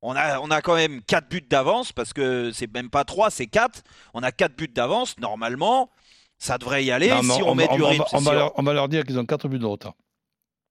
On 0.06 0.14
a, 0.16 0.38
on 0.40 0.50
a 0.50 0.60
quand 0.60 0.74
même 0.74 1.00
4 1.02 1.30
buts 1.30 1.46
d'avance 1.48 1.90
parce 1.92 2.12
que 2.12 2.50
c'est 2.52 2.70
même 2.74 2.90
pas 2.90 3.04
3, 3.04 3.30
c'est 3.30 3.46
4. 3.46 3.82
On 4.12 4.22
a 4.22 4.32
4 4.32 4.54
buts 4.54 4.68
d'avance. 4.68 5.18
Normalement, 5.18 5.88
ça 6.36 6.58
devrait 6.58 6.84
y 6.84 6.90
aller 6.90 7.08
Non, 7.08 7.22
si 7.22 7.42
on, 7.42 7.54
met 7.54 7.66
va- 7.66 7.74
du 7.74 7.82
rythme. 7.82 8.04
on 8.12 8.18
va 8.18 8.30
si 8.32 8.36
leur, 8.36 8.58
on 8.58 8.62
va 8.62 8.74
leur 8.74 8.88
dire 8.90 9.04
qu'ils 9.04 9.18
ont 9.18 9.24
4 9.24 9.48
buts 9.48 9.58
de 9.58 9.64
retard. 9.64 9.94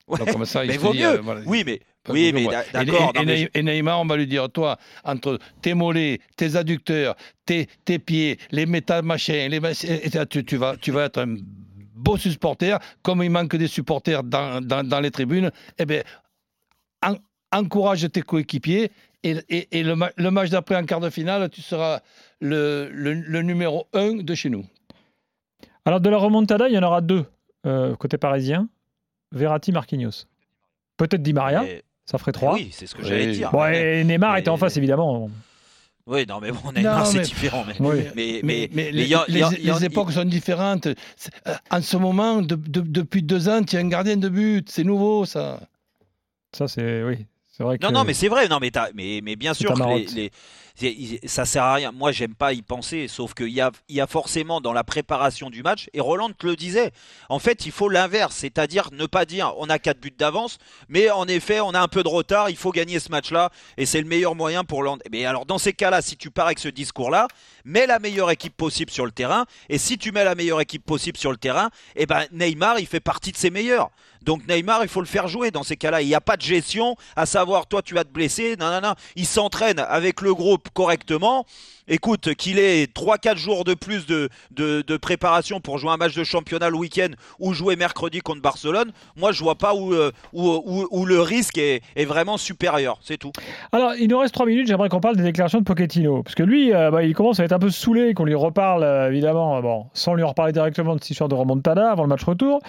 Ouais, 0.07 0.19
Donc, 0.19 0.33
comme 0.33 0.45
ça, 0.45 0.63
ils 0.65 0.67
mais 0.67 0.77
vaut 0.77 0.91
disent, 0.91 1.01
mieux. 1.01 1.07
euh, 1.17 1.21
voilà. 1.21 1.41
Oui, 1.47 1.63
mais 1.65 1.79
Oui, 2.09 2.31
mais 2.31 2.45
d'accord. 2.73 3.11
Et, 3.55 3.63
Neymar, 3.63 3.99
on 4.01 4.05
va 4.05 4.17
lui 4.17 4.27
dire, 4.27 4.51
toi, 4.51 4.77
entre 5.03 5.39
tes 5.63 5.73
mollets, 5.73 6.19
tes 6.37 6.55
adducteurs, 6.55 7.15
tes, 7.45 7.67
tes 7.85 7.97
pieds, 7.97 8.37
les 8.51 8.67
métal 8.67 9.01
machins, 9.03 9.49
les, 9.49 9.61
tu, 10.29 10.45
tu, 10.45 10.57
vas, 10.57 10.75
tu 10.77 10.91
vas 10.91 11.05
être 11.05 11.19
un 11.21 11.37
beau 12.03 12.17
supporter. 12.17 12.79
Comme 13.01 13.23
il 13.23 13.29
manque 13.29 13.55
des 13.55 13.67
supporters 13.67 14.23
dans, 14.23 14.61
dans, 14.61 14.99
les 14.99 15.11
tribunes, 15.11 15.51
eh 15.77 15.85
bien, 15.85 16.03
encourage 17.51 18.07
tes 18.11 18.21
coéquipiers. 18.21 18.91
Et, 19.25 19.37
et, 19.71 19.83
le, 19.83 19.95
le, 20.17 20.31
match 20.31 20.49
d'après, 20.49 20.75
en 20.75 20.83
quart 20.83 20.99
de 20.99 21.09
finale, 21.09 21.49
tu 21.49 21.61
seras 21.61 22.01
le, 22.41 22.89
le, 22.91 23.41
numéro 23.41 23.87
1 23.93 24.17
de 24.17 24.35
chez 24.35 24.49
nous. 24.49 24.65
Alors, 25.85 26.01
de 26.01 26.09
la 26.09 26.17
remontada, 26.17 26.67
il 26.67 26.75
y 26.75 26.77
en 26.77 26.83
aura 26.83 26.99
deux, 26.99 27.25
euh, 27.65 27.95
côté 27.95 28.17
parisien. 28.17 28.67
Verratti, 29.31 29.71
Marquinhos. 29.71 30.25
Peut-être 30.97 31.21
Di 31.21 31.31
Maria. 31.31 31.63
Ça 32.05 32.17
ferait 32.17 32.33
trois. 32.33 32.55
Oui, 32.55 32.69
c'est 32.71 32.85
ce 32.85 32.95
que 32.95 33.03
j'allais 33.03 33.31
dire. 33.31 33.49
et 33.71 34.03
Neymar 34.03 34.37
était 34.37 34.49
en 34.49 34.57
face, 34.57 34.75
évidemment. 34.75 35.29
Oui, 36.05 36.25
non, 36.27 36.41
mais 36.41 36.51
bon, 36.51 36.71
Neymar, 36.73 37.07
c'est 37.07 37.21
différent. 37.21 37.65
Mais, 37.79 38.11
mais, 38.43 38.69
mais, 38.73 38.91
les, 38.91 39.85
époques 39.85 40.11
sont 40.11 40.25
différentes. 40.25 40.87
Euh, 40.87 40.95
en 41.71 41.81
ce 41.81 41.95
moment, 41.95 42.41
depuis 42.41 43.23
deux 43.23 43.47
ans, 43.47 43.63
tu 43.63 43.77
es 43.77 43.79
un 43.79 43.87
gardien 43.87 44.17
de 44.17 44.27
but. 44.27 44.69
C'est 44.69 44.83
nouveau, 44.83 45.25
ça. 45.25 45.61
Ça, 46.51 46.67
c'est. 46.67 47.03
Oui. 47.03 47.25
Vrai 47.59 47.77
que... 47.77 47.85
Non, 47.85 47.91
non, 47.91 48.03
mais 48.03 48.13
c'est 48.13 48.29
vrai. 48.29 48.47
Non, 48.47 48.59
mais, 48.59 48.71
mais, 48.95 49.21
mais 49.23 49.35
bien 49.35 49.53
sûr, 49.53 49.73
les, 49.75 50.31
ça 51.25 51.45
sert 51.45 51.63
à 51.63 51.75
rien. 51.75 51.91
Moi, 51.91 52.11
j'aime 52.11 52.33
pas 52.33 52.53
y 52.53 52.63
penser, 52.63 53.07
sauf 53.07 53.35
qu'il 53.35 53.49
y 53.49 53.61
a, 53.61 53.71
y 53.89 54.01
a 54.01 54.07
forcément 54.07 54.59
dans 54.59 54.73
la 54.73 54.83
préparation 54.83 55.51
du 55.51 55.61
match, 55.61 55.87
et 55.93 56.01
Roland 56.01 56.31
te 56.31 56.47
le 56.47 56.55
disait, 56.55 56.91
en 57.29 57.37
fait, 57.37 57.67
il 57.67 57.71
faut 57.71 57.89
l'inverse, 57.89 58.35
c'est-à-dire 58.35 58.89
ne 58.91 59.05
pas 59.05 59.25
dire 59.25 59.53
on 59.57 59.69
a 59.69 59.77
quatre 59.77 59.99
buts 59.99 60.13
d'avance, 60.17 60.57
mais 60.89 61.11
en 61.11 61.27
effet, 61.27 61.59
on 61.59 61.75
a 61.75 61.79
un 61.79 61.87
peu 61.87 62.01
de 62.01 62.07
retard, 62.07 62.49
il 62.49 62.57
faut 62.57 62.71
gagner 62.71 62.99
ce 62.99 63.09
match-là, 63.11 63.51
et 63.77 63.85
c'est 63.85 64.01
le 64.01 64.07
meilleur 64.07 64.33
moyen 64.33 64.63
pour 64.63 64.81
l'an. 64.81 64.97
Mais 65.11 65.25
alors, 65.25 65.45
dans 65.45 65.59
ces 65.59 65.73
cas-là, 65.73 66.01
si 66.01 66.17
tu 66.17 66.31
pars 66.31 66.47
avec 66.47 66.59
ce 66.59 66.69
discours-là, 66.69 67.27
mets 67.65 67.85
la 67.85 67.99
meilleure 67.99 68.31
équipe 68.31 68.57
possible 68.57 68.89
sur 68.89 69.05
le 69.05 69.11
terrain, 69.11 69.45
et 69.69 69.77
si 69.77 69.99
tu 69.99 70.11
mets 70.11 70.23
la 70.23 70.33
meilleure 70.33 70.61
équipe 70.61 70.85
possible 70.85 71.17
sur 71.17 71.29
le 71.29 71.37
terrain, 71.37 71.69
eh 71.95 72.07
ben 72.07 72.25
Neymar, 72.31 72.79
il 72.79 72.87
fait 72.87 72.99
partie 72.99 73.31
de 73.31 73.37
ses 73.37 73.51
meilleurs. 73.51 73.91
Donc 74.23 74.47
Neymar, 74.47 74.83
il 74.83 74.89
faut 74.89 75.01
le 75.01 75.07
faire 75.07 75.27
jouer 75.27 75.51
dans 75.51 75.63
ces 75.63 75.77
cas-là. 75.77 76.01
Il 76.01 76.07
n'y 76.07 76.15
a 76.15 76.21
pas 76.21 76.37
de 76.37 76.41
gestion, 76.41 76.95
à 77.15 77.25
savoir 77.25 77.67
toi 77.67 77.81
tu 77.81 77.93
vas 77.93 78.03
te 78.03 78.09
blesser, 78.09 78.55
non, 78.57 78.71
non, 78.71 78.81
non. 78.81 78.95
Il 79.15 79.25
s'entraîne 79.25 79.79
avec 79.79 80.21
le 80.21 80.33
groupe 80.33 80.69
correctement 80.73 81.45
écoute, 81.87 82.33
qu'il 82.35 82.59
ait 82.59 82.85
3-4 82.85 83.37
jours 83.37 83.63
de 83.63 83.73
plus 83.73 84.05
de, 84.05 84.29
de, 84.51 84.97
préparation 84.97 85.59
pour 85.59 85.77
jouer 85.77 85.91
un 85.91 85.97
match 85.97 86.15
de 86.15 86.23
championnat 86.23 86.69
le 86.69 86.77
week-end 86.77 87.09
ou 87.39 87.53
jouer 87.53 87.75
mercredi 87.75 88.19
contre 88.19 88.41
Barcelone, 88.41 88.91
moi 89.17 89.31
je 89.31 89.43
vois 89.43 89.55
pas 89.55 89.75
où, 89.75 89.93
euh, 89.93 90.11
où, 90.33 90.87
où, 90.89 91.05
le 91.05 91.19
risque 91.19 91.57
est, 91.57 91.81
est 91.95 92.05
vraiment 92.05 92.37
supérieur, 92.37 92.99
c'est 93.01 93.17
tout. 93.17 93.31
Alors 93.71 93.93
il 93.95 94.09
nous 94.09 94.17
reste 94.17 94.33
3 94.33 94.45
minutes, 94.45 94.67
j'aimerais 94.67 94.89
qu'on 94.89 95.01
parle 95.01 95.17
des 95.17 95.23
déclarations 95.23 95.59
de 95.59 95.65
Pochettino, 95.65 96.23
parce 96.23 96.35
que 96.35 96.43
lui, 96.43 96.73
euh, 96.73 96.91
bah, 96.91 97.03
il 97.03 97.13
commence 97.13 97.39
à 97.39 97.43
être 97.43 97.53
un 97.53 97.59
peu 97.59 97.69
saoulé 97.69 98.13
qu'on 98.13 98.25
lui 98.25 98.35
reparle, 98.35 98.83
euh, 98.83 99.09
évidemment, 99.09 99.61
bon, 99.61 99.87
sans 99.93 100.13
lui 100.13 100.23
reparler 100.23 100.53
directement 100.53 100.95
de 100.95 101.01
cette 101.01 101.11
histoire 101.11 101.29
de 101.29 101.35
remontada 101.35 101.91
avant 101.91 102.03
le 102.03 102.09
match 102.09 102.23
retour, 102.23 102.59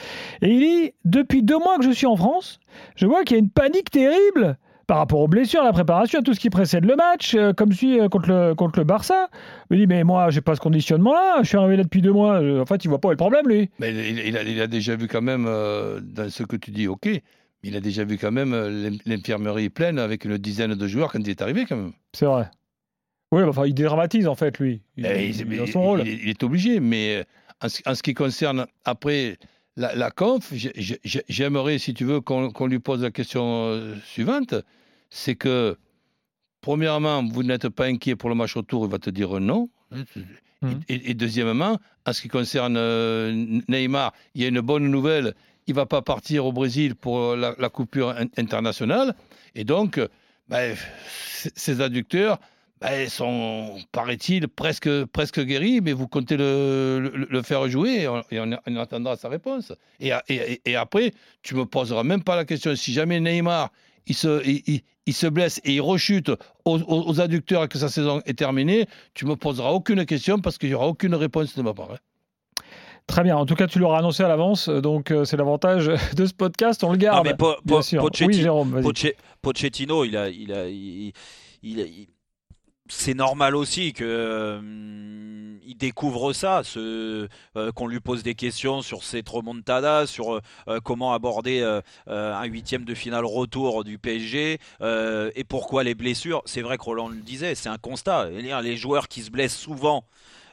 et 0.42 0.48
il 0.48 0.60
dit, 0.60 0.92
depuis 1.04 1.42
deux 1.42 1.58
mois 1.58 1.78
que 1.78 1.84
je 1.84 1.90
suis 1.90 2.06
en 2.06 2.16
France, 2.16 2.58
je 2.96 3.06
vois 3.06 3.22
qu'il 3.24 3.36
y 3.36 3.40
a 3.40 3.42
une 3.42 3.50
panique 3.50 3.90
terrible 3.90 4.56
par 4.86 4.98
rapport 4.98 5.20
aux 5.20 5.28
blessures, 5.28 5.62
à 5.62 5.64
la 5.64 5.72
préparation, 5.72 6.20
à 6.20 6.22
tout 6.22 6.34
ce 6.34 6.40
qui 6.40 6.50
précède 6.50 6.84
le 6.84 6.96
match, 6.96 7.34
euh, 7.34 7.52
comme 7.52 7.72
celui 7.72 8.00
euh, 8.00 8.08
contre 8.08 8.28
le, 8.28 8.54
contre 8.54 8.78
le 8.78 8.84
Barça. 8.84 9.28
Il 9.70 9.76
me 9.76 9.80
dit, 9.80 9.86
mais 9.86 10.04
moi, 10.04 10.30
j'ai 10.30 10.40
pas 10.40 10.54
ce 10.54 10.60
conditionnement-là, 10.60 11.38
je 11.42 11.48
suis 11.48 11.56
arrivé 11.56 11.76
là 11.76 11.84
depuis 11.84 12.02
deux 12.02 12.12
mois. 12.12 12.40
En 12.60 12.66
fait, 12.66 12.84
il 12.84 12.88
voit 12.88 13.00
pas 13.00 13.10
le 13.10 13.16
problème, 13.16 13.48
lui. 13.48 13.70
Mais 13.78 13.92
il, 13.92 14.60
a, 14.60 14.66
déjà 14.66 14.96
vu 14.96 15.08
quand 15.08 15.22
même, 15.22 15.46
euh, 15.48 16.00
dans 16.00 16.30
ce 16.30 16.42
que 16.42 16.56
tu 16.56 16.70
dis, 16.70 16.88
ok, 16.88 17.08
il 17.62 17.76
a 17.76 17.80
déjà 17.80 18.04
vu 18.04 18.18
quand 18.18 18.32
même 18.32 18.54
l'infirmerie 19.06 19.70
pleine 19.70 19.98
avec 19.98 20.24
une 20.24 20.36
dizaine 20.36 20.74
de 20.74 20.86
joueurs 20.86 21.12
quand 21.12 21.20
il 21.20 21.30
est 21.30 21.42
arrivé, 21.42 21.64
quand 21.66 21.76
même. 21.76 21.92
C'est 22.12 22.26
vrai. 22.26 22.50
Oui, 23.32 23.42
enfin, 23.42 23.66
il 23.66 23.74
dédramatise, 23.74 24.28
en 24.28 24.34
fait, 24.34 24.58
lui. 24.58 24.82
Il, 24.96 25.06
il, 25.06 25.68
son 25.68 25.82
rôle. 25.82 26.06
il, 26.06 26.28
est 26.28 26.42
obligé, 26.42 26.78
mais 26.78 27.24
en 27.62 27.94
ce, 27.94 28.02
qui 28.02 28.14
concerne 28.14 28.66
après 28.84 29.38
la, 29.76 30.10
conf, 30.10 30.52
j'aimerais, 31.28 31.78
si 31.78 31.94
tu 31.94 32.04
veux, 32.04 32.20
qu'on 32.20 32.66
lui 32.66 32.78
pose 32.78 33.02
la 33.02 33.10
question 33.10 33.66
euh, 33.66 33.94
suivante. 34.04 34.54
C'est 35.10 35.34
que, 35.34 35.76
premièrement, 36.60 37.24
vous 37.24 37.42
n'êtes 37.42 37.68
pas 37.68 37.86
inquiet 37.86 38.16
pour 38.16 38.28
le 38.28 38.34
match 38.34 38.54
retour, 38.54 38.84
il 38.84 38.90
va 38.90 38.98
te 38.98 39.10
dire 39.10 39.40
non. 39.40 39.68
Mmh. 39.90 40.70
Et, 40.88 41.14
deuxièmement, 41.14 41.78
en 42.06 42.12
ce 42.12 42.22
qui 42.22 42.28
concerne 42.28 42.76
euh, 42.78 43.60
Neymar, 43.68 44.12
il 44.34 44.42
y 44.42 44.44
a 44.44 44.48
une 44.48 44.60
bonne 44.60 44.88
nouvelle. 44.88 45.34
Il 45.66 45.72
ne 45.72 45.76
va 45.76 45.86
pas 45.86 46.02
partir 46.02 46.46
au 46.46 46.52
Brésil 46.52 46.94
pour 46.94 47.36
la, 47.36 47.68
coupure 47.68 48.14
internationale. 48.36 49.14
Et 49.54 49.64
donc, 49.64 50.00
ben, 50.48 50.76
ces 51.54 51.80
adducteurs, 51.80 52.38
ben, 52.84 53.08
sont, 53.08 53.76
paraît-il, 53.92 54.46
presque, 54.48 55.04
presque 55.06 55.40
guéris, 55.40 55.80
mais 55.80 55.92
vous 55.92 56.06
comptez 56.06 56.36
le, 56.36 57.26
le, 57.30 57.42
faire 57.42 57.66
jouer 57.68 58.06
et 58.30 58.38
on, 58.40 58.76
attendra 58.76 59.16
sa 59.16 59.28
réponse. 59.28 59.72
Et, 60.00 60.12
et, 60.28 60.60
et, 60.66 60.76
après, 60.76 61.12
tu 61.42 61.54
me 61.54 61.64
poseras 61.64 62.02
même 62.02 62.22
pas 62.22 62.36
la 62.36 62.44
question 62.44 62.76
si 62.76 62.92
jamais 62.92 63.20
Neymar 63.20 63.70
il 64.06 64.14
se, 64.14 64.46
il, 64.46 64.82
il, 65.06 65.14
se 65.14 65.26
blesse 65.26 65.62
et 65.64 65.74
il 65.74 65.80
rechute 65.80 66.30
aux, 66.64 66.78
aux, 66.78 67.20
adducteurs 67.20 67.64
et 67.64 67.68
que 67.68 67.78
sa 67.78 67.88
saison 67.88 68.20
est 68.26 68.38
terminée, 68.38 68.86
tu 69.14 69.24
me 69.24 69.34
poseras 69.34 69.70
aucune 69.70 70.04
question 70.04 70.38
parce 70.40 70.58
qu'il 70.58 70.68
n'y 70.68 70.74
aura 70.74 70.86
aucune 70.86 71.14
réponse 71.14 71.56
de 71.56 71.62
ma 71.62 71.72
part. 71.72 71.92
Hein. 71.92 72.64
Très 73.06 73.22
bien. 73.22 73.36
En 73.36 73.46
tout 73.46 73.54
cas, 73.54 73.66
tu 73.66 73.78
l'auras 73.78 73.98
annoncé 73.98 74.22
à 74.22 74.28
l'avance, 74.28 74.68
donc 74.68 75.10
euh, 75.10 75.24
c'est 75.24 75.36
l'avantage 75.36 75.90
de 76.16 76.26
ce 76.26 76.34
podcast. 76.34 76.84
On 76.84 76.92
le 76.92 76.98
garde. 76.98 77.26
mais 77.26 77.34
bien 77.64 77.82
sûr. 77.82 78.02
Pochettino, 78.02 78.28
oui, 78.28 78.42
Jérôme, 78.42 78.92
Pochettino, 79.42 80.04
il 80.04 80.16
a, 80.16 80.28
il 80.28 80.52
a, 80.52 80.68
il, 80.68 81.12
il, 81.62 82.06
c'est 82.88 83.14
normal 83.14 83.56
aussi 83.56 83.94
que 83.94 84.04
euh, 84.04 84.60
il 85.66 85.76
découvre 85.76 86.34
ça, 86.34 86.60
euh, 86.76 87.28
qu'on 87.74 87.86
lui 87.86 88.00
pose 88.00 88.22
des 88.22 88.34
questions 88.34 88.82
sur 88.82 89.04
cette 89.04 89.28
remontada, 89.28 90.06
sur 90.06 90.40
euh, 90.68 90.80
comment 90.82 91.14
aborder 91.14 91.62
un 92.06 92.44
huitième 92.44 92.84
de 92.84 92.94
finale 92.94 93.24
retour 93.24 93.84
du 93.84 93.98
PSG 93.98 94.58
et 94.82 95.44
pourquoi 95.44 95.84
les 95.84 95.94
blessures. 95.94 96.42
C'est 96.44 96.60
vrai 96.60 96.76
que 96.76 96.82
Roland 96.82 97.08
le 97.08 97.16
disait, 97.16 97.54
c'est 97.54 97.68
un 97.68 97.78
constat. 97.78 98.28
Les 98.30 98.76
joueurs 98.76 99.08
qui 99.08 99.22
se 99.22 99.30
blessent 99.30 99.56
souvent 99.56 100.04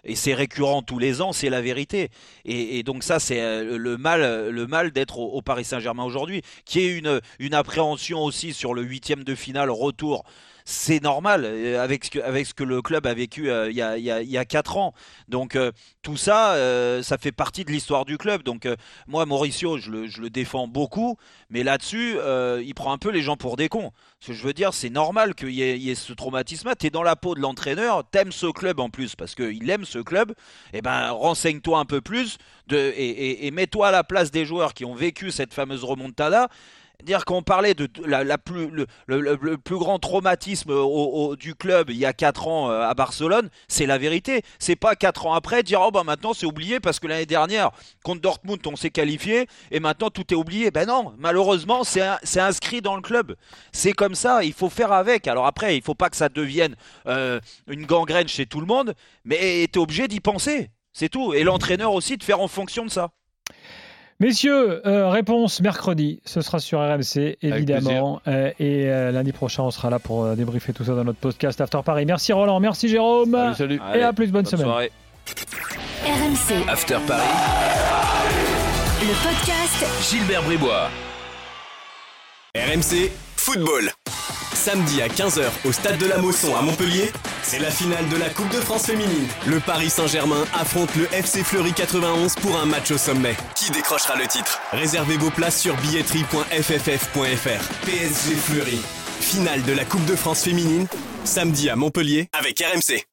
et 0.03 0.15
c'est 0.15 0.33
récurrent 0.33 0.81
tous 0.81 0.97
les 0.97 1.21
ans, 1.21 1.33
c'est 1.33 1.49
la 1.49 1.61
vérité. 1.61 2.09
Et, 2.45 2.81
donc 2.83 3.03
ça, 3.03 3.19
c'est 3.19 3.63
le 3.63 3.97
mal, 3.97 4.49
le 4.49 4.67
mal 4.67 4.91
d'être 4.91 5.19
au, 5.19 5.41
Paris 5.41 5.65
Saint-Germain 5.65 6.03
aujourd'hui, 6.03 6.41
qui 6.65 6.79
est 6.79 7.01
une 7.39 7.53
appréhension 7.53 8.23
aussi 8.23 8.53
sur 8.53 8.73
le 8.73 8.83
huitième 8.83 9.23
de 9.23 9.35
finale 9.35 9.69
retour 9.69 10.23
c'est 10.71 11.03
normal 11.03 11.43
euh, 11.45 11.83
avec 11.83 12.05
ce, 12.05 12.53
que, 12.53 12.63
le 12.63 12.81
club 12.81 13.05
a 13.05 13.13
vécu 13.13 13.49
euh, 13.49 13.69
il, 13.69 13.75
y 13.75 13.81
a, 13.81 13.97
y 13.97 14.37
a, 14.37 14.45
4 14.45 14.77
ans. 14.77 14.93
Donc 15.27 15.55
euh, 15.55 15.71
tout 16.01 16.17
ça, 16.17 16.55
ça 17.03 17.17
fait 17.17 17.31
partie 17.31 17.65
de 17.65 17.71
l'histoire 17.71 18.05
du 18.05 18.17
club. 18.17 18.43
Donc 18.43 18.67
moi, 19.07 19.25
Mauricio, 19.25 19.77
je 19.77 19.91
le, 19.91 20.29
défends 20.29 20.67
beaucoup, 20.67 21.17
mais 21.49 21.63
là-dessus, 21.63 22.15
il 22.63 22.73
prend 22.73 22.91
un 22.91 22.97
peu 22.97 23.09
les 23.09 23.21
gens 23.21 23.37
pour 23.37 23.57
des 23.57 23.69
cons. 23.69 23.91
Ce 24.19 24.27
que 24.27 24.33
je 24.33 24.43
veux 24.43 24.53
dire, 24.53 24.73
c'est 24.73 24.89
normal 24.89 25.35
qu'il 25.35 25.51
y, 25.51 25.89
ait 25.89 25.95
ce 25.95 26.13
traumatisme. 26.13 26.71
Tu 26.79 26.87
es 26.87 26.89
dans 26.89 27.03
la 27.03 27.15
peau 27.15 27.35
de 27.35 27.39
l'entraîneur, 27.39 28.03
t'aimes 28.09 28.31
ce 28.31 28.47
club 28.47 28.79
en 28.79 28.89
plus, 28.89 29.15
parce 29.15 29.35
qu'il 29.35 29.69
aime 29.69 29.85
ce 29.85 29.99
club, 29.99 30.33
eh 30.73 30.81
ben 30.81 31.11
renseigne-toi 31.11 31.77
un 31.77 31.85
peu 31.85 32.01
plus 32.01 32.37
et, 32.71 33.47
et 33.47 33.51
mets-toi 33.51 33.89
à 33.89 33.91
la 33.91 34.03
place 34.03 34.31
des 34.31 34.45
joueurs 34.45 34.73
qui 34.73 34.85
ont 34.85 34.95
vécu 34.95 35.31
cette 35.31 35.53
fameuse 35.53 35.83
remontada 35.83 36.47
dire 37.03 37.25
qu'on 37.25 37.43
parlait 37.43 37.73
de 37.73 37.89
la, 38.05 38.37
plus, 38.37 38.69
le, 39.07 39.57
plus 39.57 39.77
grand 39.77 39.99
traumatisme 39.99 40.73
du 41.37 41.55
club 41.55 41.89
il 41.89 41.97
y 41.97 42.05
a 42.05 42.13
4 42.13 42.47
ans 42.47 42.71
euh, 42.71 42.81
à 42.81 42.93
Barcelone, 42.93 43.49
c'est 43.67 43.85
la 43.85 43.97
vérité. 43.97 44.41
C'est 44.59 44.75
pas 44.75 44.95
4 44.95 45.27
ans 45.27 45.33
après 45.33 45.63
dire 45.63 45.81
oh 45.81 45.91
bah 45.91 46.03
maintenant 46.03 46.33
c'est 46.33 46.45
oublié 46.45 46.79
parce 46.79 46.99
que 46.99 47.07
l'année 47.07 47.25
dernière 47.25 47.71
contre 48.03 48.21
Dortmund 48.21 48.59
on 48.65 48.75
s'est 48.75 48.89
qualifié 48.89 49.47
et 49.71 49.79
maintenant 49.79 50.09
tout 50.09 50.25
est 50.31 50.37
oublié. 50.37 50.71
Ben 50.71 50.87
non, 50.87 51.13
malheureusement 51.17 51.83
c'est 51.83 52.39
inscrit 52.39 52.81
dans 52.81 52.95
le 52.95 53.01
club. 53.01 53.35
C'est 53.71 53.93
comme 53.93 54.15
ça, 54.15 54.43
il 54.43 54.53
faut 54.53 54.69
faire 54.69 54.91
avec. 54.91 55.27
Alors 55.27 55.45
après, 55.45 55.77
il 55.77 55.83
faut 55.83 55.95
pas 55.95 56.09
que 56.09 56.17
ça 56.17 56.29
devienne 56.29 56.75
euh, 57.07 57.39
une 57.67 57.85
gangrène 57.85 58.27
chez 58.27 58.45
tout 58.45 58.59
le 58.59 58.65
monde, 58.65 58.93
mais 59.25 59.67
tu 59.71 59.77
es 59.79 59.81
obligé 59.81 60.07
d'y 60.07 60.19
penser. 60.19 60.69
C'est 60.93 61.09
tout. 61.09 61.33
Et 61.33 61.43
l'entraîneur 61.43 61.93
aussi 61.93 62.17
de 62.17 62.23
faire 62.23 62.41
en 62.41 62.47
fonction 62.47 62.85
de 62.85 62.91
ça. 62.91 63.11
Messieurs, 64.21 64.85
euh, 64.85 65.09
réponse 65.09 65.61
mercredi, 65.61 66.21
ce 66.25 66.41
sera 66.41 66.59
sur 66.59 66.79
RMC 66.79 67.37
évidemment. 67.41 68.21
Euh, 68.27 68.51
et 68.59 68.85
euh, 68.85 69.11
lundi 69.11 69.31
prochain, 69.31 69.63
on 69.63 69.71
sera 69.71 69.89
là 69.89 69.97
pour 69.97 70.35
débriefer 70.35 70.73
tout 70.73 70.83
ça 70.83 70.93
dans 70.93 71.03
notre 71.03 71.17
podcast 71.17 71.59
After 71.59 71.79
Paris. 71.83 72.05
Merci 72.05 72.31
Roland, 72.31 72.59
merci 72.59 72.87
Jérôme. 72.87 73.35
Salut, 73.57 73.81
Et 73.95 74.03
à 74.03 74.13
plus, 74.13 74.31
bonne, 74.31 74.45
semaine. 74.45 74.67
Soirée. 74.67 74.91
RMC 76.05 76.69
After 76.69 76.97
Paris. 77.07 77.23
Le 79.01 79.27
podcast 79.27 80.11
Gilbert 80.11 80.43
Bribois. 80.43 80.91
RMC 82.55 83.09
Football. 83.37 83.89
Samedi 84.53 85.01
à 85.01 85.07
15h 85.07 85.45
au 85.67 85.71
Stade 85.71 85.97
de 85.97 86.05
la 86.05 86.19
Mosson 86.19 86.55
à 86.55 86.61
Montpellier. 86.61 87.09
C'est 87.43 87.59
la 87.59 87.71
finale 87.71 88.07
de 88.09 88.17
la 88.17 88.29
Coupe 88.29 88.49
de 88.49 88.59
France 88.61 88.85
féminine. 88.85 89.27
Le 89.45 89.59
Paris 89.59 89.89
Saint-Germain 89.89 90.45
affronte 90.53 90.95
le 90.95 91.11
FC 91.13 91.43
Fleury 91.43 91.73
91 91.73 92.35
pour 92.35 92.57
un 92.57 92.65
match 92.65 92.91
au 92.91 92.97
sommet. 92.97 93.35
Qui 93.55 93.71
décrochera 93.71 94.15
le 94.15 94.27
titre? 94.27 94.59
Réservez 94.71 95.17
vos 95.17 95.31
places 95.31 95.59
sur 95.59 95.75
billetterie.fff.fr. 95.77 97.85
PSG 97.85 98.35
Fleury. 98.35 98.79
Finale 99.19 99.63
de 99.63 99.73
la 99.73 99.85
Coupe 99.85 100.05
de 100.05 100.15
France 100.15 100.43
féminine, 100.43 100.87
samedi 101.23 101.69
à 101.69 101.75
Montpellier 101.75 102.29
avec 102.33 102.59
RMC. 102.61 103.03